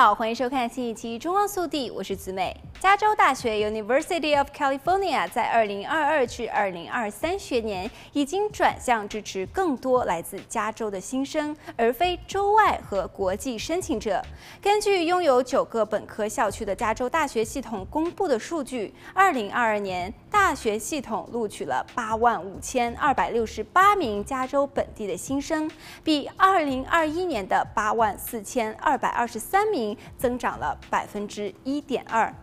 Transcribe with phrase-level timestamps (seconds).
[0.00, 2.56] 好，欢迎收看新一期《中澳速递》，我是子美。
[2.80, 14.22] 加州大学 University of California 在二零二二至二零二三学年已经转向支持更多来自加州的新生，而非州外和国际申请者。
[14.62, 25.70] 根据拥有九个本科校区的加州大学系统公布的数据，二零二二年大学系统录取了八万五千二百六十八名加州本地的新生，
[26.02, 32.34] 比二零二一年的八万四千二百二十三名增长了百分之一点二。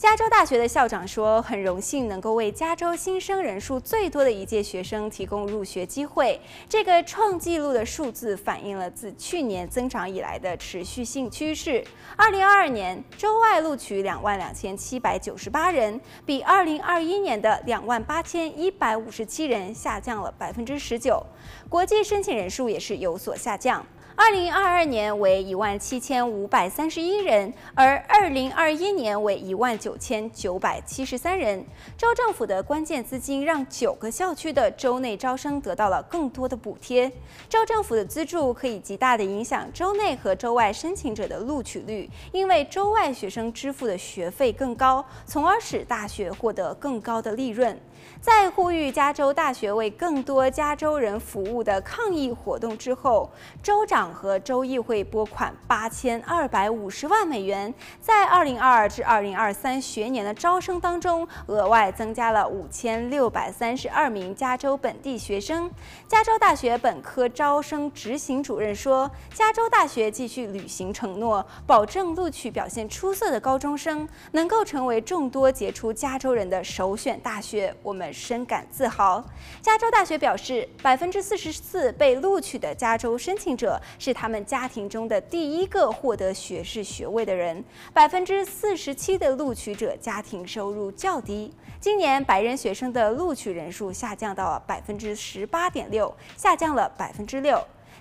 [0.00, 6.40] 加州大学的校长说：“很荣幸能够为加州新生人数最多的一届学生提供入学机会。
[6.66, 11.84] 这个创纪录的数字反映了自去年增长以来的持续性趋势。
[12.16, 21.22] 二零二二年，州外录取两万两千七百九十八人，比二零二一年的两万八千一百五十七人下降了百分之十九。
[21.68, 23.84] 国际申请人数也是有所下降。”
[24.22, 31.64] 二零二二年为一万七千五百三十一人，而二零二一年为一万九千九百七十三人。
[31.96, 37.10] 州政府的关键资金让九个校区的州内招生得到了更多的补贴。
[37.48, 47.74] 州政府的资助可以极大地影响州内和州外申请者的录取率，因为州外学生支付的学费更高，从而使大学获得更高的利润。
[48.20, 53.30] 在呼吁加州大学为更多加州人服务的抗议活动之后，
[53.62, 65.70] 州长和州议会拨款八千二百五十万美元，在二零二二至二零二三学年的招生当中，额外增加了五千六百三十二名加州本地学生。
[66.06, 79.20] 加州大学本科招生执行主任说：“加州大学继续履行承诺，保证录取表现出色的高中生能够成为众多杰出加州人的首选大学。”我们深感自豪。
[79.60, 87.64] 加州大学表示，百分之四十四被录取的加州申请者是他们家庭中的第一个获得学士学位的人。
[87.92, 91.52] 百分之四十七的录取者家庭收入较低。
[91.80, 97.60] 今年白人学生的录取人数下降到了百分之十八点六，下降了百分之六。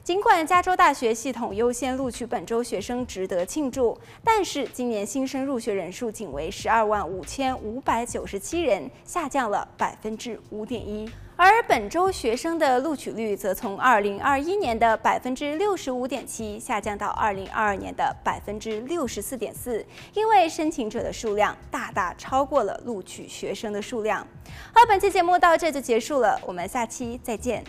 [0.10, 11.08] 尽管加州大学系统优先录取本州学生值得庆祝，但是今年新生入学人数仅为十二万五千五百九十七人，下降了百分之五点一。
[11.36, 24.26] 而本州学生的录取率则从二零二一年的百分之六十五点七下降到二零二二年的百分之六十四点四，因为申请者的数量大大超过了录取学生的数量。
[24.74, 27.64] 好，本期节目到这就结束了，我们下期再见。